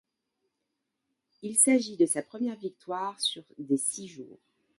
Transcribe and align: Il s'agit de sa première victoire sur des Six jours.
Il 1.43 1.55
s'agit 1.55 1.95
de 1.95 2.07
sa 2.07 2.23
première 2.23 2.55
victoire 2.55 3.19
sur 3.21 3.43
des 3.59 3.77
Six 3.77 4.07
jours. 4.07 4.39